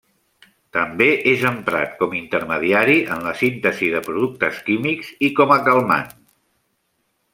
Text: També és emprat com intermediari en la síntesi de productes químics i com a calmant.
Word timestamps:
També 0.75 1.09
és 1.31 1.43
emprat 1.49 1.91
com 1.99 2.15
intermediari 2.19 2.97
en 3.17 3.21
la 3.27 3.33
síntesi 3.43 3.91
de 3.97 4.03
productes 4.11 4.63
químics 4.71 5.13
i 5.29 5.31
com 5.41 5.55
a 5.57 5.59
calmant. 5.69 6.11